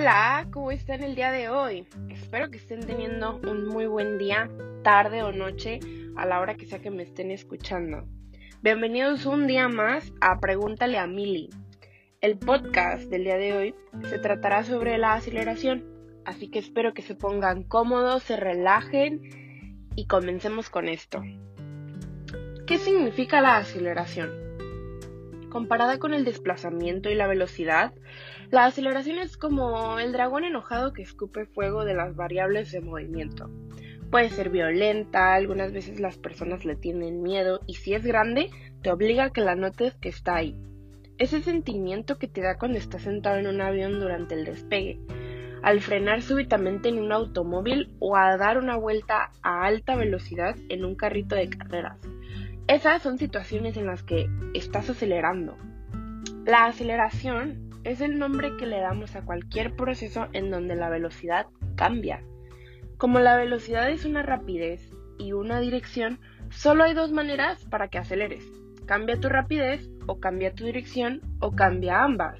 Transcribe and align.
Hola, 0.00 0.46
¿cómo 0.52 0.70
están 0.70 1.02
el 1.02 1.16
día 1.16 1.32
de 1.32 1.48
hoy? 1.48 1.84
Espero 2.08 2.52
que 2.52 2.58
estén 2.58 2.86
teniendo 2.86 3.40
un 3.42 3.66
muy 3.66 3.88
buen 3.88 4.16
día, 4.16 4.48
tarde 4.84 5.24
o 5.24 5.32
noche, 5.32 5.80
a 6.14 6.24
la 6.24 6.38
hora 6.38 6.54
que 6.54 6.66
sea 6.66 6.78
que 6.78 6.92
me 6.92 7.02
estén 7.02 7.32
escuchando. 7.32 8.06
Bienvenidos 8.62 9.26
un 9.26 9.48
día 9.48 9.68
más 9.68 10.12
a 10.20 10.38
Pregúntale 10.38 10.98
a 10.98 11.08
Mili. 11.08 11.50
El 12.20 12.38
podcast 12.38 13.10
del 13.10 13.24
día 13.24 13.38
de 13.38 13.52
hoy 13.54 13.74
se 14.08 14.20
tratará 14.20 14.62
sobre 14.62 14.98
la 14.98 15.14
aceleración, 15.14 15.84
así 16.24 16.48
que 16.48 16.60
espero 16.60 16.94
que 16.94 17.02
se 17.02 17.16
pongan 17.16 17.64
cómodos, 17.64 18.22
se 18.22 18.36
relajen 18.36 19.88
y 19.96 20.06
comencemos 20.06 20.70
con 20.70 20.86
esto. 20.86 21.24
¿Qué 22.68 22.78
significa 22.78 23.40
la 23.40 23.56
aceleración? 23.56 24.47
Comparada 25.50 25.98
con 25.98 26.12
el 26.12 26.24
desplazamiento 26.24 27.10
y 27.10 27.14
la 27.14 27.26
velocidad, 27.26 27.94
la 28.50 28.66
aceleración 28.66 29.18
es 29.18 29.36
como 29.36 29.98
el 29.98 30.12
dragón 30.12 30.44
enojado 30.44 30.92
que 30.92 31.02
escupe 31.02 31.46
fuego 31.46 31.84
de 31.84 31.94
las 31.94 32.16
variables 32.16 32.70
de 32.72 32.80
movimiento. 32.80 33.50
Puede 34.10 34.30
ser 34.30 34.50
violenta, 34.50 35.34
algunas 35.34 35.72
veces 35.72 36.00
las 36.00 36.18
personas 36.18 36.64
le 36.64 36.76
tienen 36.76 37.22
miedo 37.22 37.60
y 37.66 37.74
si 37.74 37.94
es 37.94 38.04
grande, 38.04 38.50
te 38.82 38.90
obliga 38.90 39.24
a 39.24 39.30
que 39.30 39.40
la 39.40 39.54
notes 39.54 39.94
que 39.96 40.08
está 40.08 40.36
ahí. 40.36 40.56
Ese 41.18 41.42
sentimiento 41.42 42.18
que 42.18 42.28
te 42.28 42.40
da 42.40 42.58
cuando 42.58 42.78
estás 42.78 43.02
sentado 43.02 43.38
en 43.38 43.46
un 43.46 43.60
avión 43.60 44.00
durante 44.00 44.34
el 44.34 44.44
despegue, 44.44 45.00
al 45.62 45.80
frenar 45.80 46.22
súbitamente 46.22 46.88
en 46.88 46.98
un 46.98 47.12
automóvil 47.12 47.94
o 47.98 48.16
a 48.16 48.36
dar 48.36 48.58
una 48.58 48.76
vuelta 48.76 49.32
a 49.42 49.64
alta 49.64 49.96
velocidad 49.96 50.56
en 50.68 50.84
un 50.84 50.94
carrito 50.94 51.34
de 51.34 51.50
carreras. 51.50 51.98
Esas 52.68 53.00
son 53.00 53.16
situaciones 53.16 53.78
en 53.78 53.86
las 53.86 54.02
que 54.02 54.28
estás 54.52 54.90
acelerando. 54.90 55.56
La 56.44 56.66
aceleración 56.66 57.70
es 57.82 58.02
el 58.02 58.18
nombre 58.18 58.58
que 58.58 58.66
le 58.66 58.78
damos 58.78 59.16
a 59.16 59.24
cualquier 59.24 59.74
proceso 59.74 60.28
en 60.34 60.50
donde 60.50 60.76
la 60.76 60.90
velocidad 60.90 61.46
cambia. 61.76 62.22
Como 62.98 63.20
la 63.20 63.38
velocidad 63.38 63.88
es 63.88 64.04
una 64.04 64.22
rapidez 64.22 64.90
y 65.18 65.32
una 65.32 65.60
dirección, 65.60 66.20
solo 66.50 66.84
hay 66.84 66.92
dos 66.92 67.10
maneras 67.10 67.64
para 67.64 67.88
que 67.88 67.96
aceleres. 67.96 68.44
Cambia 68.84 69.18
tu 69.18 69.30
rapidez 69.30 69.88
o 70.06 70.20
cambia 70.20 70.52
tu 70.52 70.66
dirección 70.66 71.22
o 71.40 71.52
cambia 71.52 72.02
ambas. 72.02 72.38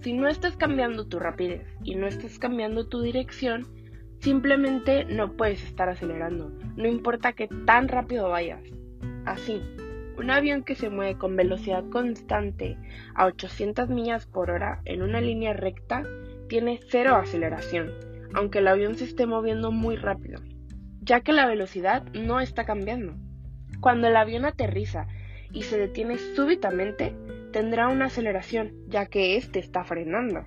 Si 0.00 0.14
no 0.14 0.26
estás 0.26 0.56
cambiando 0.56 1.06
tu 1.06 1.20
rapidez 1.20 1.64
y 1.84 1.94
no 1.94 2.08
estás 2.08 2.40
cambiando 2.40 2.88
tu 2.88 3.02
dirección, 3.02 3.68
simplemente 4.18 5.04
no 5.04 5.36
puedes 5.36 5.62
estar 5.62 5.88
acelerando, 5.88 6.50
no 6.74 6.88
importa 6.88 7.34
que 7.34 7.46
tan 7.46 7.86
rápido 7.86 8.30
vayas. 8.30 8.77
Así, 9.28 9.62
un 10.16 10.30
avión 10.30 10.64
que 10.64 10.74
se 10.74 10.88
mueve 10.88 11.18
con 11.18 11.36
velocidad 11.36 11.84
constante 11.90 12.78
a 13.14 13.26
800 13.26 13.90
millas 13.90 14.24
por 14.24 14.50
hora 14.50 14.80
en 14.86 15.02
una 15.02 15.20
línea 15.20 15.52
recta 15.52 16.02
tiene 16.48 16.80
cero 16.88 17.14
aceleración, 17.14 17.92
aunque 18.32 18.60
el 18.60 18.68
avión 18.68 18.94
se 18.94 19.04
esté 19.04 19.26
moviendo 19.26 19.70
muy 19.70 19.96
rápido, 19.96 20.40
ya 21.02 21.20
que 21.20 21.34
la 21.34 21.44
velocidad 21.44 22.04
no 22.14 22.40
está 22.40 22.64
cambiando. 22.64 23.16
Cuando 23.80 24.08
el 24.08 24.16
avión 24.16 24.46
aterriza 24.46 25.06
y 25.52 25.64
se 25.64 25.78
detiene 25.78 26.16
súbitamente, 26.16 27.14
tendrá 27.52 27.88
una 27.88 28.06
aceleración, 28.06 28.72
ya 28.86 29.04
que 29.04 29.36
éste 29.36 29.58
está 29.58 29.84
frenando. 29.84 30.42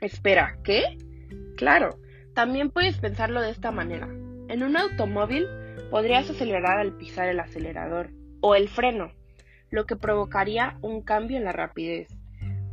Espera, 0.00 0.58
¿qué? 0.64 0.98
Claro, 1.56 2.00
también 2.34 2.70
puedes 2.70 2.98
pensarlo 2.98 3.40
de 3.40 3.50
esta 3.50 3.70
manera. 3.70 4.08
En 4.48 4.64
un 4.64 4.76
automóvil, 4.76 5.46
podrías 5.90 6.28
acelerar 6.30 6.78
al 6.78 6.92
pisar 6.92 7.28
el 7.28 7.40
acelerador 7.40 8.10
o 8.40 8.54
el 8.54 8.68
freno, 8.68 9.12
lo 9.70 9.86
que 9.86 9.96
provocaría 9.96 10.78
un 10.82 11.02
cambio 11.02 11.36
en 11.36 11.44
la 11.44 11.52
rapidez. 11.52 12.08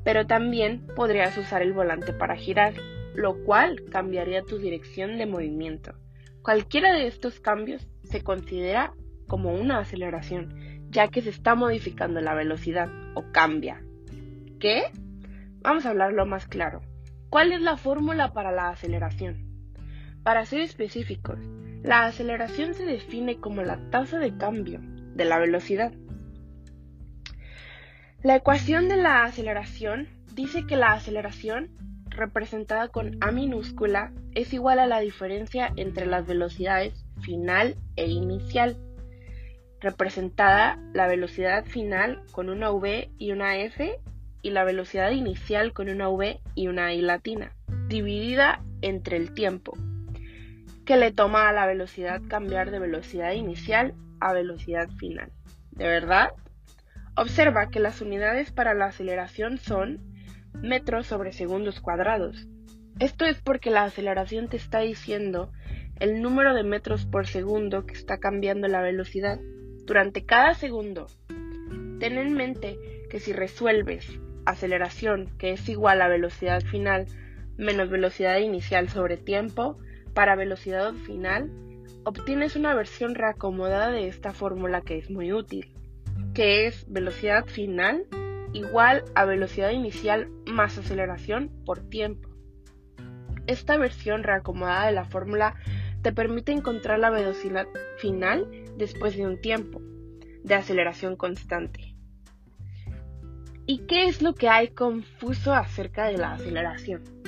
Pero 0.04 0.28
también 0.28 0.86
podrías 0.96 1.38
usar 1.38 1.62
el 1.62 1.74
volante 1.74 2.14
para 2.14 2.36
girar, 2.36 2.74
lo 3.16 3.44
cual 3.44 3.84
cambiaría 3.92 4.44
tu 4.44 4.58
dirección 4.58 5.18
de 5.18 5.26
movimiento. 5.26 5.94
Cualquiera 6.42 6.94
de 6.94 7.08
estos 7.08 7.40
cambios 7.40 7.88
se 8.04 8.22
considera 8.22 8.94
como 9.28 9.54
una 9.54 9.80
aceleración, 9.80 10.90
ya 10.90 11.08
que 11.08 11.22
se 11.22 11.30
está 11.30 11.56
modificando 11.56 12.20
la 12.20 12.36
velocidad 12.36 12.90
o 13.16 13.32
cambia. 13.32 13.82
¿Qué? 14.60 14.84
Vamos 15.62 15.86
a 15.86 15.92
hablarlo 15.92 16.26
más 16.26 16.46
claro. 16.48 16.82
¿Cuál 17.30 17.52
es 17.52 17.62
la 17.62 17.78
fórmula 17.78 18.34
para 18.34 18.52
la 18.52 18.70
aceleración? 18.70 19.48
Para 20.24 20.46
ser 20.46 20.62
específicos, 20.62 21.40
la 21.84 22.06
aceleración 22.06 22.74
se 22.74 22.86
define 22.86 23.40
como 23.40 23.62
la 23.62 23.78
tasa 23.90 24.18
de 24.18 24.38
cambio 24.38 24.80
de 24.82 25.26
la 25.26 25.38
velocidad. 25.38 25.92
La 28.24 28.38
ecuación 28.38 28.88
de 28.88 28.96
la 28.96 29.26
aceleración 29.26 30.08
dice 30.34 30.66
que 30.66 30.78
la 30.78 30.94
aceleración, 30.94 31.72
representada 32.08 32.88
con 32.88 33.18
A 33.20 33.32
minúscula, 33.32 34.14
es 34.34 34.54
igual 34.54 34.80
a 34.80 34.88
la 34.88 35.02
diferencia 35.02 35.74
entre 35.76 36.06
las 36.06 36.26
velocidades 36.26 37.06
final 37.22 37.76
e 37.98 38.08
inicial, 38.08 38.78
representada 39.82 40.80
la 40.94 41.08
velocidad 41.08 41.66
final 41.66 42.24
con 42.32 42.50
una 42.50 42.72
V 42.72 43.12
y 43.18 43.34
una 43.34 43.58
F 43.58 44.00
y 44.42 44.52
la 44.52 44.64
velocidad 44.64 45.12
inicial 45.12 45.74
con 45.74 45.90
una 45.90 46.08
V 46.08 46.40
y 46.56 46.68
una 46.68 46.94
I 46.94 47.02
latina, 47.02 47.52
dividida 47.90 48.64
entre 48.82 49.18
el 49.18 49.34
tiempo, 49.34 49.74
que 50.86 50.98
le 50.98 51.12
toma 51.12 51.48
a 51.50 51.54
la 51.54 51.66
velocidad 51.66 52.22
cambiar 52.28 52.72
de 52.72 52.80
velocidad 52.80 53.32
inicial 53.34 53.94
a 54.20 54.34
velocidad 54.34 54.90
final. 54.98 55.32
¿De 55.72 55.88
verdad? 55.88 56.32
Observa 57.16 57.70
que 57.70 57.80
las 57.80 58.02
unidades 58.02 58.52
para 58.52 58.74
la 58.74 58.86
aceleración 58.86 59.58
son 59.58 60.00
metros 60.54 61.08
sobre 61.08 61.32
segundos 61.32 61.80
cuadrados. 61.80 62.48
Esto 63.00 63.26
es 63.26 63.42
porque 63.42 63.72
la 63.72 63.84
aceleración 63.84 64.50
te 64.50 64.58
está 64.58 64.80
diciendo 64.80 65.52
el 66.00 66.22
número 66.22 66.54
de 66.54 66.64
metros 66.64 67.06
por 67.06 67.28
segundo 67.28 67.86
que 67.86 67.94
está 67.94 68.18
cambiando 68.18 68.68
la 68.68 68.82
velocidad 68.82 69.40
durante 69.86 70.26
cada 70.26 70.54
segundo. 70.54 71.08
Ten 72.00 72.18
en 72.18 72.34
mente 72.34 72.78
que 73.10 73.20
si 73.20 73.34
resuelves 73.34 74.20
aceleración 74.46 75.30
que 75.38 75.52
es 75.54 75.70
igual 75.70 76.02
a 76.02 76.08
velocidad 76.08 76.62
final 76.62 77.08
menos 77.58 77.90
velocidad 77.90 78.40
inicial 78.40 78.90
sobre 78.90 79.18
tiempo, 79.18 79.78
para 80.14 80.36
velocidad 80.36 80.94
final, 80.94 81.50
obtienes 82.04 82.56
una 82.56 82.74
versión 82.74 83.16
reacomodada 83.16 83.90
de 83.90 84.08
esta 84.08 84.34
fórmula 84.34 84.82
que 84.82 84.98
es 84.98 85.10
muy 85.10 85.34
útil, 85.34 85.74
que 86.34 86.68
es 86.68 86.86
velocidad 86.92 87.46
final 87.46 88.06
igual 88.54 89.04
a 89.16 89.26
velocidad 89.26 89.72
inicial 89.72 90.30
más 90.46 90.78
aceleración 90.78 91.50
por 91.66 91.80
tiempo. 91.90 92.30
Esta 93.48 93.78
versión 93.78 94.24
reacomodada 94.24 94.86
de 94.86 94.94
la 94.94 95.06
fórmula 95.06 95.56
te 96.02 96.14
permite 96.14 96.52
encontrar 96.52 97.00
la 97.00 97.10
velocidad 97.10 97.68
final 97.98 98.48
después 98.78 99.18
de 99.18 99.26
un 99.26 99.42
tiempo 99.42 99.82
de 100.44 100.56
aceleración 100.56 101.16
constante. 101.16 101.96
¿Y 103.66 103.80
qué 103.88 104.06
es 104.06 104.22
lo 104.22 104.36
que 104.36 104.50
hay 104.50 104.70
confuso 104.70 105.54
acerca 105.54 106.06
de 106.06 106.18
la 106.18 106.34
aceleración? 106.34 107.23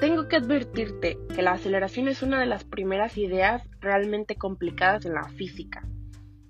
Tengo 0.00 0.28
que 0.28 0.36
advertirte 0.36 1.18
que 1.34 1.42
la 1.42 1.52
aceleración 1.52 2.08
es 2.08 2.22
una 2.22 2.40
de 2.40 2.46
las 2.46 2.64
primeras 2.64 3.18
ideas 3.18 3.62
realmente 3.80 4.34
complicadas 4.34 5.04
en 5.04 5.12
la 5.12 5.28
física. 5.28 5.82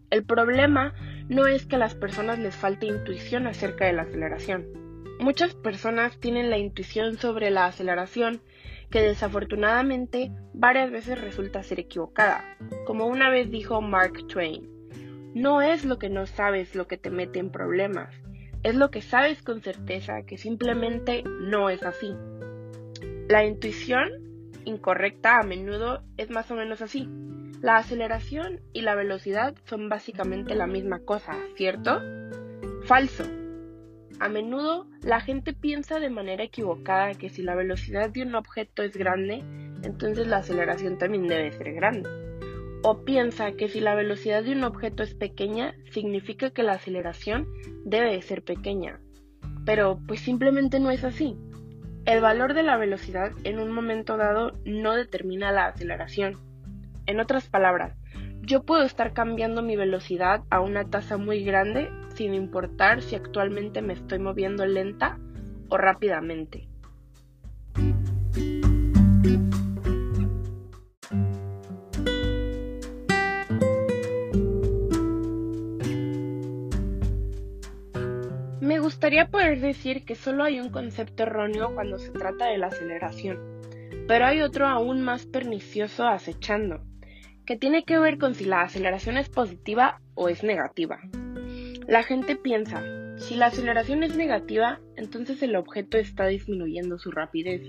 El 0.09 0.25
problema 0.25 0.95
no 1.29 1.47
es 1.49 1.67
que 1.67 1.75
a 1.75 1.81
las 1.81 1.97
personas 1.97 2.39
les 2.39 2.55
falte 2.55 2.87
intuición 2.87 3.49
acerca 3.49 3.87
de 3.87 3.93
la 3.93 4.03
aceleración. 4.03 4.67
Muchas 5.19 5.55
personas 5.55 6.19
tienen 6.21 6.49
la 6.49 6.59
intuición 6.59 7.19
sobre 7.19 7.51
la 7.51 7.67
aceleración 7.67 8.41
que 8.89 9.03
desafortunadamente 9.03 10.31
varias 10.55 10.93
veces 10.93 11.21
resulta 11.21 11.65
ser 11.65 11.81
equivocada. 11.81 12.57
Como 12.87 13.07
una 13.07 13.31
vez 13.31 13.51
dijo 13.51 13.81
Mark 13.81 14.27
Twain, 14.29 14.69
no 15.35 15.61
es 15.61 15.85
lo 15.85 15.99
que 15.99 16.09
no 16.09 16.27
sabes 16.27 16.77
lo 16.77 16.87
que 16.87 16.97
te 16.97 17.11
mete 17.11 17.41
en 17.41 17.51
problemas, 17.51 18.15
es 18.63 18.77
lo 18.77 18.91
que 18.91 19.03
sabes 19.03 19.43
con 19.43 19.61
certeza 19.61 20.23
que 20.23 20.39
simplemente 20.39 21.25
no 21.25 21.69
es 21.69 21.83
así. 21.83 22.15
La 23.31 23.45
intuición 23.45 24.09
incorrecta 24.65 25.39
a 25.39 25.45
menudo 25.45 26.03
es 26.17 26.31
más 26.31 26.51
o 26.51 26.57
menos 26.57 26.83
así. 26.83 27.09
La 27.61 27.77
aceleración 27.77 28.59
y 28.73 28.81
la 28.83 28.97
velocidad 28.97 29.55
son 29.67 29.89
básicamente 29.89 30.57
la 30.57 30.67
misma 30.67 30.99
cosa, 31.05 31.37
¿cierto? 31.55 32.01
Falso. 32.87 33.23
A 34.19 34.29
menudo 34.29 34.89
la 35.03 35.21
gente 35.21 35.53
piensa 35.53 36.01
de 36.01 36.11
manera 36.11 36.43
equivocada 36.43 37.15
que 37.15 37.29
si 37.29 37.43
la 37.43 37.55
velocidad 37.55 38.11
de 38.11 38.25
un 38.25 38.35
objeto 38.35 38.83
es 38.83 38.97
grande, 38.97 39.45
entonces 39.85 40.27
la 40.27 40.39
aceleración 40.39 40.99
también 40.99 41.29
debe 41.29 41.53
ser 41.53 41.73
grande. 41.75 42.11
O 42.83 43.05
piensa 43.05 43.53
que 43.53 43.69
si 43.69 43.79
la 43.79 43.95
velocidad 43.95 44.43
de 44.43 44.55
un 44.55 44.65
objeto 44.65 45.05
es 45.05 45.15
pequeña, 45.15 45.77
significa 45.93 46.51
que 46.51 46.65
la 46.65 46.73
aceleración 46.73 47.47
debe 47.85 48.11
de 48.11 48.23
ser 48.23 48.43
pequeña. 48.43 48.99
Pero 49.65 50.01
pues 50.09 50.19
simplemente 50.19 50.81
no 50.81 50.91
es 50.91 51.05
así. 51.05 51.37
El 52.07 52.21
valor 52.21 52.55
de 52.55 52.63
la 52.63 52.77
velocidad 52.77 53.33
en 53.45 53.59
un 53.59 53.71
momento 53.71 54.17
dado 54.17 54.53
no 54.65 54.95
determina 54.95 55.53
la 55.53 55.67
aceleración. 55.67 56.39
En 57.07 57.21
otras 57.21 57.49
palabras, 57.49 57.95
yo 58.43 58.63
puedo 58.63 58.83
estar 58.83 59.13
cambiando 59.13 59.63
mi 59.63 59.77
velocidad 59.77 60.43
a 60.51 60.61
una 60.61 60.89
tasa 60.89 61.19
muy 61.19 61.45
grande 61.45 61.91
sin 62.15 62.35
importar 62.35 63.03
si 63.03 63.15
actualmente 63.15 63.83
me 63.83 63.93
estoy 63.93 64.19
moviendo 64.19 64.67
lenta 64.67 65.19
o 65.69 65.77
rápidamente. 65.77 66.67
Me 78.71 78.79
gustaría 78.79 79.27
poder 79.27 79.59
decir 79.59 80.05
que 80.05 80.15
solo 80.15 80.45
hay 80.45 80.61
un 80.61 80.71
concepto 80.71 81.25
erróneo 81.25 81.75
cuando 81.75 81.99
se 81.99 82.13
trata 82.13 82.47
de 82.47 82.57
la 82.57 82.69
aceleración, 82.69 83.37
pero 84.07 84.27
hay 84.27 84.43
otro 84.43 84.69
aún 84.69 85.03
más 85.03 85.27
pernicioso 85.27 86.07
acechando, 86.07 86.81
que 87.45 87.57
tiene 87.57 87.83
que 87.83 87.99
ver 87.99 88.17
con 88.17 88.37
si 88.37 88.45
la 88.45 88.63
aceleración 88.63 89.17
es 89.17 89.29
positiva 89.29 90.01
o 90.15 90.29
es 90.29 90.45
negativa. 90.45 91.01
La 91.89 92.05
gente 92.05 92.37
piensa, 92.37 92.81
si 93.17 93.35
la 93.35 93.47
aceleración 93.47 94.05
es 94.05 94.15
negativa, 94.15 94.79
entonces 94.95 95.43
el 95.43 95.57
objeto 95.57 95.99
está 95.99 96.29
disminuyendo 96.29 96.97
su 96.97 97.11
rapidez. 97.11 97.63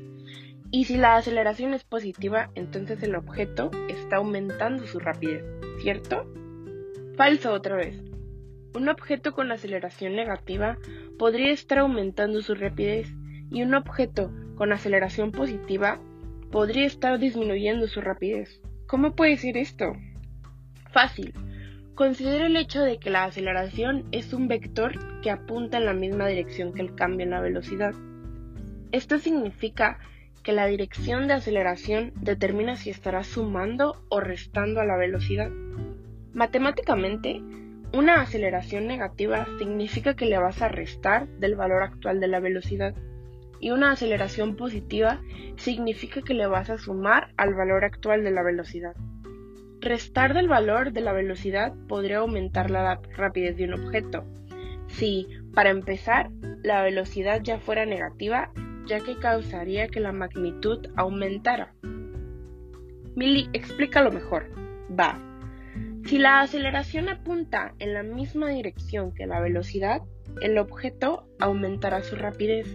Y 0.70 0.86
si 0.86 0.98
la 0.98 1.16
aceleración 1.16 1.74
es 1.74 1.84
positiva, 1.84 2.52
entonces 2.54 3.02
el 3.02 3.16
objeto 3.16 3.72
está 3.90 4.18
aumentando 4.18 4.86
su 4.86 5.00
rapidez, 5.00 5.44
¿cierto? 5.82 6.32
Falso 7.18 7.54
otra 7.54 7.76
vez. 7.76 8.11
Un 8.74 8.90
objeto 8.90 9.34
con 9.34 9.52
aceleración 9.52 10.16
negativa 10.16 10.78
podría 11.20 11.52
estar 11.52 11.80
aumentando 11.80 12.42
su 12.42 12.56
rapidez 12.56 13.14
y 13.50 13.64
un 13.64 13.74
objeto 13.74 14.32
con 14.56 14.72
aceleración 14.72 15.32
positiva 15.32 16.00
podría 16.52 16.86
estar 16.86 17.20
disminuyendo 17.20 17.88
su 17.88 18.02
rapidez. 18.02 18.62
¿Cómo 18.88 19.16
puede 19.16 19.38
ser 19.38 19.58
esto? 19.58 19.94
Fácil. 20.92 21.34
Considera 21.96 22.48
el 22.48 22.56
hecho 22.56 22.82
de 22.82 22.98
que 22.98 23.10
la 23.10 23.26
aceleración 23.26 24.06
es 24.12 24.34
un 24.34 24.48
vector 24.48 25.22
que 25.22 25.32
apunta 25.32 25.78
en 25.78 25.86
la 25.86 25.94
misma 25.94 26.28
dirección 26.28 26.74
que 26.74 26.82
el 26.82 26.96
cambio 26.96 27.26
en 27.26 27.32
la 27.32 27.42
velocidad. 27.42 27.94
Esto 28.92 29.20
significa 29.20 30.00
que 30.44 30.54
la 30.54 30.66
dirección 30.66 31.28
de 31.28 31.36
aceleración 31.36 32.14
determina 32.16 32.76
si 32.76 32.90
estará 32.90 33.24
sumando 33.24 34.04
o 34.10 34.20
restando 34.20 34.82
a 34.82 34.86
la 34.86 34.98
velocidad. 34.98 35.50
Matemáticamente, 36.34 37.42
una 37.94 38.22
aceleración 38.22 38.88
negativa 38.88 39.46
significa 39.60 40.16
que 40.16 40.26
le 40.26 40.38
vas 40.38 40.62
a 40.62 40.70
restar 40.70 41.28
del 41.40 41.56
valor 41.56 41.84
actual 41.84 42.20
de 42.20 42.28
la 42.28 42.40
velocidad 42.40 42.96
y 43.60 43.72
una 43.72 43.92
aceleración 43.92 44.56
positiva 44.56 45.22
significa 45.58 46.22
que 46.22 46.34
le 46.34 46.48
vas 46.48 46.70
a 46.70 46.78
sumar 46.78 47.34
al 47.38 47.54
valor 47.54 47.84
actual 47.86 48.24
de 48.24 48.32
la 48.32 48.44
velocidad. 48.44 48.96
Restar 49.82 50.34
del 50.34 50.48
valor 50.48 50.92
de 50.92 51.02
la 51.02 51.14
velocidad 51.14 51.74
podría 51.88 52.20
aumentar 52.20 52.72
la 52.72 53.00
rapidez 53.16 53.58
de 53.58 53.66
un 53.66 53.74
objeto. 53.74 54.26
Si, 54.88 55.28
para 55.54 55.70
empezar, 55.70 56.30
la 56.64 56.82
velocidad 56.84 57.42
ya 57.44 57.60
fuera 57.60 57.86
negativa, 57.86 58.52
ya 58.86 59.00
que 59.00 59.18
causaría 59.18 59.88
que 59.88 60.00
la 60.00 60.12
magnitud 60.12 60.88
aumentara. 60.96 61.74
Milly, 63.16 63.50
explícalo 63.54 64.12
mejor. 64.12 64.50
Va. 65.00 65.31
Si 66.12 66.18
la 66.18 66.42
aceleración 66.42 67.08
apunta 67.08 67.74
en 67.80 67.94
la 67.94 68.04
misma 68.04 68.50
dirección 68.50 69.14
que 69.14 69.28
la 69.28 69.40
velocidad, 69.40 70.02
el 70.42 70.58
objeto 70.58 71.26
aumentará 71.40 72.04
su 72.04 72.18
rapidez. 72.18 72.68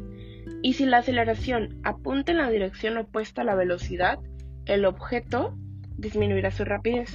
Y 0.62 0.73
si 0.73 0.87
la 0.87 0.97
aceleración 0.97 1.79
apunta 1.85 2.33
en 2.33 2.38
la 2.38 2.49
dirección 2.49 2.97
opuesta 2.97 3.43
a 3.43 3.44
la 3.44 3.55
velocidad, 3.55 4.21
el 4.65 4.87
objeto 4.87 5.55
disminuirá 5.99 6.50
su 6.50 6.65
rapidez. 6.65 7.15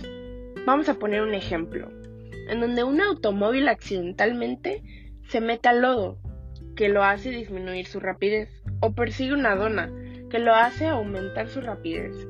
Vamos 0.64 0.90
a 0.90 1.00
poner 1.00 1.24
un 1.24 1.34
ejemplo, 1.34 1.90
en 2.50 2.62
donde 2.62 2.84
un 2.84 3.02
automóvil 3.02 3.68
accidentalmente 3.68 4.84
se 5.28 5.42
mete 5.42 5.70
al 5.70 5.82
lodo, 5.82 6.20
que 6.76 6.90
lo 6.90 7.04
hace 7.04 7.32
disminuir 7.32 7.88
su 7.88 8.00
rapidez, 8.00 8.62
o 8.80 8.94
persigue 8.94 9.34
una 9.34 9.56
dona, 9.56 9.92
que 10.30 10.38
lo 10.38 10.54
hace 10.54 10.86
aumentar 10.86 11.48
su 11.48 11.62
rapidez. 11.62 12.28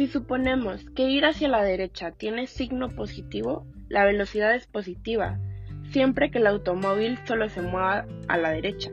Si 0.00 0.06
suponemos 0.06 0.88
que 0.96 1.10
ir 1.10 1.26
hacia 1.26 1.46
la 1.46 1.62
derecha 1.62 2.10
tiene 2.10 2.46
signo 2.46 2.88
positivo, 2.88 3.66
la 3.90 4.06
velocidad 4.06 4.54
es 4.54 4.66
positiva, 4.66 5.38
siempre 5.90 6.30
que 6.30 6.38
el 6.38 6.46
automóvil 6.46 7.18
solo 7.26 7.50
se 7.50 7.60
mueva 7.60 8.06
a 8.26 8.38
la 8.38 8.50
derecha. 8.50 8.90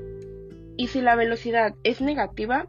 Y 0.76 0.88
si 0.88 1.00
la 1.00 1.16
velocidad 1.16 1.76
es 1.86 2.02
negativa, 2.02 2.68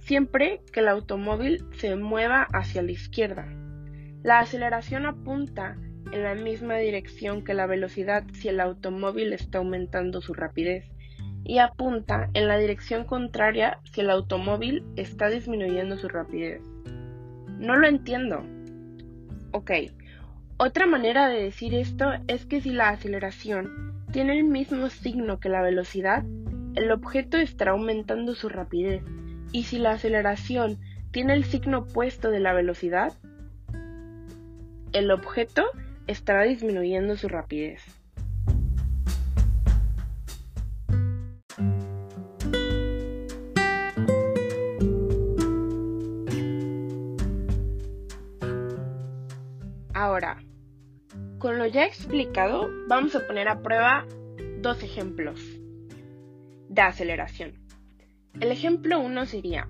siempre 0.00 0.60
que 0.74 0.80
el 0.80 0.88
automóvil 0.88 1.64
se 1.78 1.96
mueva 1.96 2.46
hacia 2.52 2.82
la 2.82 2.92
izquierda. 2.92 3.46
La 4.22 4.40
aceleración 4.40 5.06
apunta 5.06 5.78
en 6.12 6.22
la 6.22 6.34
misma 6.34 6.76
dirección 6.76 7.44
que 7.44 7.54
la 7.54 7.64
velocidad 7.64 8.24
si 8.34 8.48
el 8.48 8.60
automóvil 8.60 9.32
está 9.32 9.56
aumentando 9.56 10.20
su 10.20 10.34
rapidez 10.34 10.84
y 11.44 11.60
apunta 11.60 12.28
en 12.34 12.46
la 12.46 12.58
dirección 12.58 13.06
contraria 13.06 13.78
si 13.90 14.02
el 14.02 14.10
automóvil 14.10 14.84
está 14.96 15.30
disminuyendo 15.30 15.96
su 15.96 16.10
rapidez. 16.10 16.73
No 17.58 17.76
lo 17.76 17.86
entiendo. 17.86 18.44
Ok. 19.52 19.70
Otra 20.56 20.86
manera 20.86 21.28
de 21.28 21.42
decir 21.42 21.74
esto 21.74 22.12
es 22.28 22.46
que 22.46 22.60
si 22.60 22.70
la 22.70 22.90
aceleración 22.90 23.94
tiene 24.12 24.38
el 24.38 24.44
mismo 24.44 24.88
signo 24.88 25.40
que 25.40 25.48
la 25.48 25.62
velocidad, 25.62 26.24
el 26.74 26.90
objeto 26.92 27.36
estará 27.36 27.72
aumentando 27.72 28.34
su 28.34 28.48
rapidez. 28.48 29.02
Y 29.52 29.64
si 29.64 29.78
la 29.78 29.92
aceleración 29.92 30.78
tiene 31.10 31.34
el 31.34 31.44
signo 31.44 31.78
opuesto 31.78 32.30
de 32.30 32.40
la 32.40 32.52
velocidad, 32.52 33.12
el 34.92 35.10
objeto 35.10 35.64
estará 36.06 36.42
disminuyendo 36.42 37.16
su 37.16 37.28
rapidez. 37.28 37.82
Ahora, 49.94 50.42
con 51.38 51.56
lo 51.56 51.66
ya 51.66 51.84
explicado, 51.84 52.68
vamos 52.88 53.14
a 53.14 53.24
poner 53.26 53.46
a 53.48 53.62
prueba 53.62 54.04
dos 54.58 54.82
ejemplos 54.82 55.40
de 56.68 56.82
aceleración. 56.82 57.54
El 58.40 58.50
ejemplo 58.50 58.98
1 58.98 59.26
sería, 59.26 59.68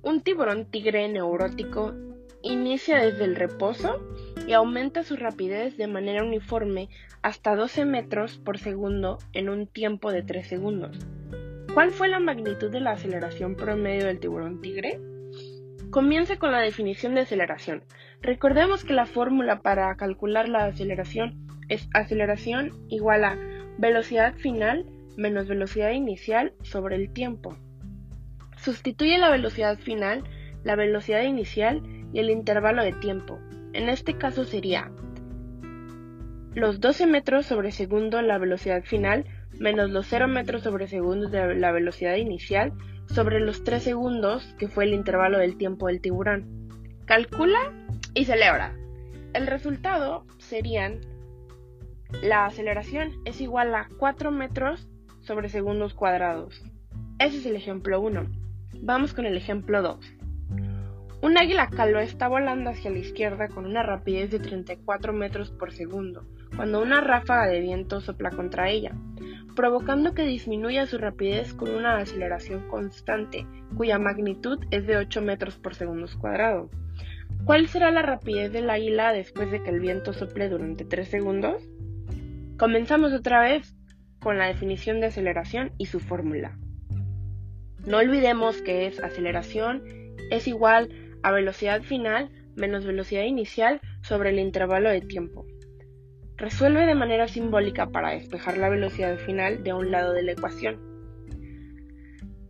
un 0.00 0.20
tiburón 0.20 0.70
tigre 0.70 1.08
neurótico 1.08 1.92
inicia 2.42 2.98
desde 2.98 3.24
el 3.24 3.34
reposo 3.34 4.00
y 4.46 4.52
aumenta 4.52 5.02
su 5.02 5.16
rapidez 5.16 5.76
de 5.76 5.88
manera 5.88 6.22
uniforme 6.22 6.88
hasta 7.22 7.56
12 7.56 7.84
metros 7.84 8.38
por 8.38 8.58
segundo 8.58 9.18
en 9.32 9.48
un 9.48 9.66
tiempo 9.66 10.12
de 10.12 10.22
3 10.22 10.46
segundos. 10.46 10.98
¿Cuál 11.72 11.90
fue 11.90 12.08
la 12.08 12.20
magnitud 12.20 12.70
de 12.70 12.78
la 12.78 12.92
aceleración 12.92 13.56
promedio 13.56 14.06
del 14.06 14.20
tiburón 14.20 14.60
tigre? 14.60 15.00
Comienza 15.94 16.38
con 16.38 16.50
la 16.50 16.58
definición 16.58 17.14
de 17.14 17.20
aceleración. 17.20 17.84
Recordemos 18.20 18.82
que 18.82 18.94
la 18.94 19.06
fórmula 19.06 19.60
para 19.62 19.94
calcular 19.94 20.48
la 20.48 20.64
aceleración 20.64 21.46
es 21.68 21.88
aceleración 21.94 22.72
igual 22.88 23.22
a 23.22 23.38
velocidad 23.78 24.34
final 24.34 24.86
menos 25.16 25.46
velocidad 25.46 25.92
inicial 25.92 26.52
sobre 26.62 26.96
el 26.96 27.12
tiempo. 27.12 27.56
Sustituye 28.56 29.18
la 29.18 29.30
velocidad 29.30 29.78
final, 29.78 30.24
la 30.64 30.74
velocidad 30.74 31.22
inicial 31.22 31.80
y 32.12 32.18
el 32.18 32.28
intervalo 32.28 32.82
de 32.82 32.94
tiempo. 32.94 33.38
En 33.72 33.88
este 33.88 34.18
caso 34.18 34.42
sería 34.42 34.90
los 36.54 36.80
12 36.80 37.06
metros 37.06 37.46
sobre 37.46 37.72
segundo 37.72 38.22
la 38.22 38.38
velocidad 38.38 38.82
final 38.84 39.24
menos 39.58 39.90
los 39.90 40.06
0 40.06 40.28
metros 40.28 40.62
sobre 40.62 40.88
segundo 40.88 41.28
de 41.28 41.54
la 41.54 41.72
velocidad 41.72 42.16
inicial 42.16 42.72
sobre 43.06 43.40
los 43.40 43.64
3 43.64 43.82
segundos, 43.82 44.54
que 44.58 44.68
fue 44.68 44.84
el 44.84 44.94
intervalo 44.94 45.38
del 45.38 45.56
tiempo 45.56 45.88
del 45.88 46.00
tiburón. 46.00 46.68
Calcula 47.04 47.72
y 48.14 48.24
celebra. 48.24 48.74
El 49.34 49.46
resultado 49.46 50.24
serían 50.38 51.00
la 52.22 52.46
aceleración 52.46 53.12
es 53.24 53.40
igual 53.40 53.74
a 53.74 53.88
4 53.98 54.30
metros 54.30 54.88
sobre 55.20 55.48
segundos 55.48 55.94
cuadrados. 55.94 56.62
Ese 57.18 57.38
es 57.38 57.46
el 57.46 57.56
ejemplo 57.56 58.00
1. 58.00 58.26
Vamos 58.82 59.14
con 59.14 59.26
el 59.26 59.36
ejemplo 59.36 59.82
2. 59.82 59.98
Un 61.24 61.38
águila 61.38 61.70
calva 61.70 62.02
está 62.02 62.28
volando 62.28 62.68
hacia 62.68 62.90
la 62.90 62.98
izquierda 62.98 63.48
con 63.48 63.64
una 63.64 63.82
rapidez 63.82 64.30
de 64.30 64.40
34 64.40 65.14
metros 65.14 65.50
por 65.50 65.72
segundo, 65.72 66.26
cuando 66.54 66.82
una 66.82 67.00
ráfaga 67.00 67.46
de 67.46 67.60
viento 67.60 68.02
sopla 68.02 68.30
contra 68.30 68.68
ella 68.68 68.92
provocando 69.54 70.14
que 70.14 70.26
disminuya 70.26 70.86
su 70.86 70.98
rapidez 70.98 71.54
con 71.54 71.70
una 71.70 71.98
aceleración 71.98 72.68
constante, 72.68 73.46
cuya 73.76 73.98
magnitud 73.98 74.58
es 74.70 74.86
de 74.86 74.96
8 74.96 75.22
metros 75.22 75.56
por 75.56 75.74
segundo 75.74 76.06
cuadrado. 76.18 76.70
¿Cuál 77.44 77.68
será 77.68 77.90
la 77.90 78.02
rapidez 78.02 78.52
del 78.52 78.68
águila 78.68 79.12
después 79.12 79.50
de 79.50 79.62
que 79.62 79.70
el 79.70 79.80
viento 79.80 80.12
sople 80.12 80.48
durante 80.48 80.84
3 80.84 81.08
segundos? 81.08 81.62
Comenzamos 82.58 83.12
otra 83.12 83.40
vez 83.40 83.76
con 84.18 84.38
la 84.38 84.46
definición 84.46 85.00
de 85.00 85.06
aceleración 85.06 85.72
y 85.78 85.86
su 85.86 86.00
fórmula. 86.00 86.58
No 87.86 87.98
olvidemos 87.98 88.60
que 88.60 88.86
es 88.86 88.98
aceleración 89.00 89.84
es 90.30 90.48
igual 90.48 90.88
a 91.24 91.32
velocidad 91.32 91.82
final 91.82 92.30
menos 92.54 92.84
velocidad 92.84 93.24
inicial 93.24 93.80
sobre 94.02 94.30
el 94.30 94.38
intervalo 94.38 94.90
de 94.90 95.00
tiempo. 95.00 95.46
Resuelve 96.36 96.84
de 96.84 96.94
manera 96.94 97.28
simbólica 97.28 97.88
para 97.88 98.10
despejar 98.10 98.58
la 98.58 98.68
velocidad 98.68 99.16
final 99.16 99.64
de 99.64 99.72
un 99.72 99.90
lado 99.90 100.12
de 100.12 100.22
la 100.22 100.32
ecuación. 100.32 100.78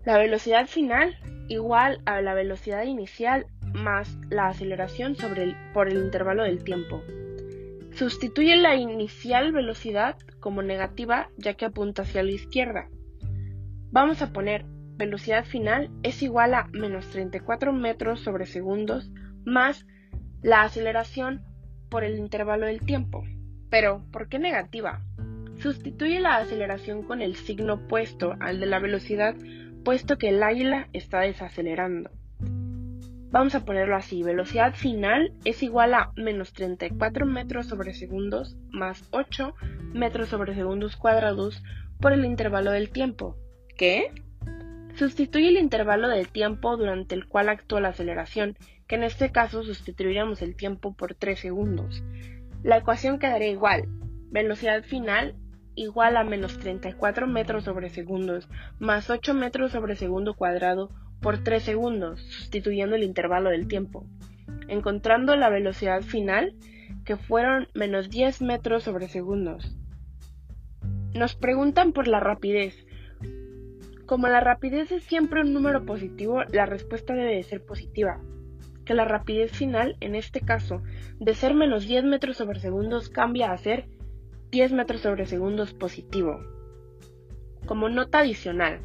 La 0.04 0.19
velocidad 0.19 0.66
final 0.66 1.16
igual 1.49 2.00
a 2.04 2.21
la 2.21 2.35
velocidad 2.35 2.83
inicial 2.83 3.47
más 3.73 4.19
la 4.28 4.49
aceleración 4.49 5.14
sobre 5.14 5.54
por 5.73 5.88
el 5.88 5.97
intervalo 5.97 6.43
del 6.43 6.64
tiempo. 6.64 7.00
Sustituye 7.93 8.57
la 8.57 8.75
inicial 8.75 9.52
velocidad 9.52 10.16
como 10.40 10.62
negativa 10.62 11.31
ya 11.37 11.54
que 11.54 11.66
apunta 11.66 12.02
hacia 12.02 12.25
la 12.25 12.33
izquierda. 12.33 12.88
Vamos 13.93 14.21
a 14.21 14.33
poner 14.33 14.64
velocidad 14.96 15.44
final 15.44 15.90
es 16.02 16.22
igual 16.22 16.54
a 16.54 16.68
menos 16.72 17.08
34 17.10 17.72
metros 17.72 18.20
sobre 18.20 18.46
segundos 18.46 19.10
más 19.44 19.86
la 20.42 20.62
aceleración 20.62 21.42
por 21.88 22.04
el 22.04 22.18
intervalo 22.18 22.66
del 22.66 22.80
tiempo. 22.80 23.24
Pero, 23.70 24.04
¿por 24.12 24.28
qué 24.28 24.38
negativa? 24.38 25.02
Sustituye 25.58 26.20
la 26.20 26.36
aceleración 26.36 27.02
con 27.02 27.22
el 27.22 27.36
signo 27.36 27.74
opuesto 27.74 28.34
al 28.40 28.60
de 28.60 28.66
la 28.66 28.78
velocidad, 28.78 29.34
puesto 29.84 30.18
que 30.18 30.28
el 30.28 30.42
águila 30.42 30.88
está 30.92 31.20
desacelerando. 31.20 32.10
Vamos 33.30 33.56
a 33.56 33.64
ponerlo 33.64 33.96
así, 33.96 34.22
velocidad 34.22 34.74
final 34.74 35.32
es 35.44 35.64
igual 35.64 35.94
a 35.94 36.12
menos 36.14 36.52
34 36.52 37.26
metros 37.26 37.66
sobre 37.66 37.92
segundos 37.92 38.56
más 38.70 39.08
8 39.10 39.54
metros 39.92 40.28
sobre 40.28 40.54
segundos 40.54 40.96
cuadrados 40.96 41.60
por 42.00 42.12
el 42.12 42.24
intervalo 42.24 42.70
del 42.70 42.90
tiempo. 42.90 43.36
¿Qué? 43.76 44.12
Sustituye 44.96 45.48
el 45.48 45.58
intervalo 45.58 46.08
de 46.08 46.24
tiempo 46.24 46.76
durante 46.76 47.14
el 47.14 47.26
cual 47.26 47.48
actúa 47.48 47.80
la 47.80 47.88
aceleración, 47.88 48.56
que 48.86 48.94
en 48.94 49.02
este 49.02 49.32
caso 49.32 49.64
sustituiríamos 49.64 50.40
el 50.42 50.54
tiempo 50.54 50.94
por 50.94 51.14
3 51.14 51.38
segundos. 51.38 52.04
La 52.62 52.78
ecuación 52.78 53.18
quedaría 53.18 53.50
igual, 53.50 53.88
velocidad 54.30 54.84
final 54.84 55.34
igual 55.74 56.16
a 56.16 56.24
menos 56.24 56.58
34 56.58 57.26
metros 57.26 57.64
sobre 57.64 57.90
segundos 57.90 58.48
más 58.78 59.10
8 59.10 59.34
metros 59.34 59.72
sobre 59.72 59.96
segundo 59.96 60.34
cuadrado 60.34 60.90
por 61.20 61.38
3 61.38 61.62
segundos, 61.62 62.20
sustituyendo 62.20 62.96
el 62.96 63.02
intervalo 63.02 63.50
del 63.50 63.66
tiempo, 63.66 64.06
encontrando 64.68 65.34
la 65.36 65.48
velocidad 65.48 66.02
final, 66.02 66.54
que 67.04 67.16
fueron 67.16 67.68
menos 67.74 68.10
10 68.10 68.42
metros 68.42 68.84
sobre 68.84 69.08
segundos. 69.08 69.76
Nos 71.14 71.34
preguntan 71.34 71.92
por 71.92 72.08
la 72.08 72.20
rapidez, 72.20 72.86
como 74.06 74.28
la 74.28 74.40
rapidez 74.40 74.92
es 74.92 75.04
siempre 75.04 75.40
un 75.40 75.52
número 75.52 75.84
positivo, 75.84 76.42
la 76.52 76.66
respuesta 76.66 77.14
debe 77.14 77.37
de 77.37 77.42
ser 77.42 77.64
positiva. 77.64 78.20
Que 78.84 78.94
la 78.94 79.04
rapidez 79.04 79.52
final, 79.52 79.96
en 80.00 80.14
este 80.14 80.40
caso, 80.40 80.82
de 81.18 81.34
ser 81.34 81.54
menos 81.54 81.87
10 81.87 82.04
metros 82.04 82.37
sobre 82.37 82.61
segundos 82.61 83.08
cambia 83.08 83.50
a 83.50 83.58
ser 83.58 83.87
10 84.50 84.73
metros 84.73 85.00
sobre 85.00 85.26
segundos 85.26 85.73
positivo. 85.73 86.38
Como 87.66 87.88
nota 87.88 88.18
adicional, 88.18 88.80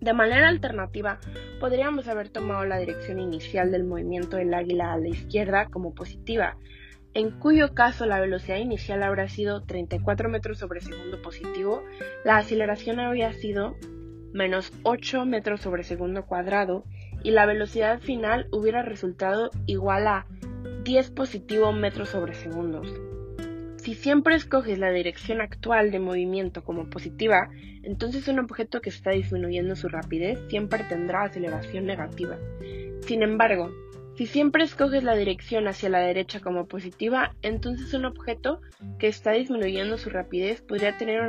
de 0.00 0.12
manera 0.12 0.48
alternativa, 0.48 1.18
podríamos 1.58 2.06
haber 2.08 2.28
tomado 2.28 2.66
la 2.66 2.78
dirección 2.78 3.18
inicial 3.18 3.72
del 3.72 3.84
movimiento 3.84 4.36
del 4.36 4.52
águila 4.52 4.92
a 4.92 4.98
la 4.98 5.08
izquierda 5.08 5.68
como 5.70 5.94
positiva, 5.94 6.58
en 7.14 7.30
cuyo 7.30 7.72
caso 7.72 8.04
la 8.04 8.20
velocidad 8.20 8.58
inicial 8.58 9.02
habría 9.02 9.28
sido 9.28 9.62
34 9.62 10.28
metros 10.28 10.58
sobre 10.58 10.82
segundo 10.82 11.22
positivo, 11.22 11.82
la 12.26 12.36
aceleración 12.36 13.00
habría 13.00 13.32
sido 13.32 13.74
menos 14.36 14.72
8 14.82 15.24
metros 15.24 15.62
sobre 15.62 15.82
segundo 15.82 16.26
cuadrado 16.26 16.84
y 17.24 17.30
la 17.32 17.46
velocidad 17.46 18.00
final 18.00 18.46
hubiera 18.52 18.82
resultado 18.82 19.50
igual 19.66 20.06
a 20.06 20.26
10 20.84 21.10
positivo 21.10 21.72
metros 21.72 22.10
sobre 22.10 22.34
segundos. 22.34 22.88
Si 23.76 23.94
siempre 23.94 24.34
escoges 24.34 24.78
la 24.78 24.90
dirección 24.90 25.40
actual 25.40 25.90
de 25.90 26.00
movimiento 26.00 26.62
como 26.62 26.90
positiva, 26.90 27.50
entonces 27.82 28.28
un 28.28 28.38
objeto 28.38 28.80
que 28.80 28.90
está 28.90 29.10
disminuyendo 29.10 29.76
su 29.76 29.88
rapidez 29.88 30.38
siempre 30.48 30.84
tendrá 30.84 31.22
aceleración 31.22 31.86
negativa. 31.86 32.36
Sin 33.00 33.22
embargo, 33.22 33.70
si 34.16 34.26
siempre 34.26 34.64
escoges 34.64 35.04
la 35.04 35.14
dirección 35.14 35.68
hacia 35.68 35.88
la 35.88 36.00
derecha 36.00 36.40
como 36.40 36.66
positiva, 36.66 37.34
entonces 37.42 37.92
un 37.94 38.06
objeto 38.06 38.60
que 38.98 39.08
está 39.08 39.32
disminuyendo 39.32 39.98
su 39.98 40.10
rapidez 40.10 40.62
podría 40.62 40.96
tener 40.96 41.20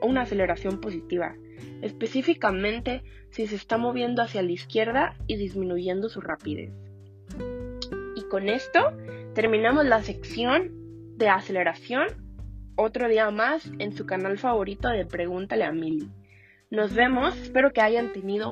una, 0.00 0.22
aceleración 0.22 0.80
positiva 0.80 1.36
específicamente 1.82 3.02
si 3.30 3.46
se 3.46 3.56
está 3.56 3.78
moviendo 3.78 4.22
hacia 4.22 4.42
la 4.42 4.52
izquierda 4.52 5.16
y 5.26 5.36
disminuyendo 5.36 6.08
su 6.08 6.20
rapidez. 6.20 6.72
Y 8.16 8.22
con 8.28 8.48
esto 8.48 8.92
terminamos 9.34 9.84
la 9.84 10.02
sección 10.02 10.70
de 11.16 11.28
aceleración. 11.28 12.06
Otro 12.76 13.08
día 13.08 13.30
más 13.30 13.70
en 13.78 13.92
su 13.92 14.06
canal 14.06 14.38
favorito 14.38 14.88
de 14.88 15.04
Pregúntale 15.04 15.64
a 15.64 15.72
Mili. 15.72 16.08
Nos 16.70 16.94
vemos, 16.94 17.36
espero 17.36 17.72
que 17.72 17.80
hayan 17.80 18.12
tenido 18.12 18.50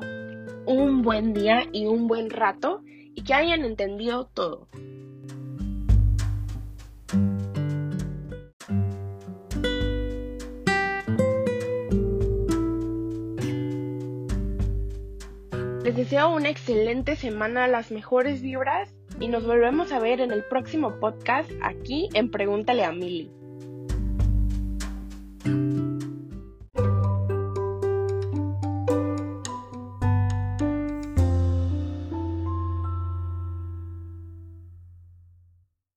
un 0.65 1.01
buen 1.01 1.33
día 1.33 1.63
y 1.71 1.85
un 1.87 2.07
buen 2.07 2.29
rato 2.29 2.81
y 3.15 3.23
que 3.23 3.33
hayan 3.33 3.65
entendido 3.65 4.29
todo. 4.33 4.67
Les 15.93 16.09
deseo 16.09 16.33
una 16.33 16.49
excelente 16.49 17.15
semana, 17.15 17.67
las 17.67 17.91
mejores 17.91 18.41
vibras 18.41 18.95
y 19.19 19.27
nos 19.27 19.45
volvemos 19.45 19.91
a 19.91 19.99
ver 19.99 20.21
en 20.21 20.31
el 20.31 20.43
próximo 20.43 20.99
podcast 20.99 21.51
aquí 21.61 22.09
en 22.15 22.31
Pregúntale 22.31 22.83
a 22.83 22.91
Mili. 22.91 23.29